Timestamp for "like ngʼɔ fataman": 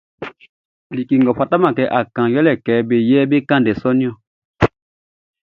0.95-1.75